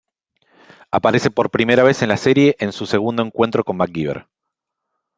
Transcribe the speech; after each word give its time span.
Aparece 0.89 1.29
por 1.29 1.51
primera 1.51 1.83
vez 1.83 2.01
en 2.01 2.09
la 2.09 2.17
serie 2.17 2.55
en 2.57 2.71
su 2.71 2.87
segundo 2.87 3.21
encuentro 3.21 3.63
con 3.63 3.77
MacGyver. 3.77 4.25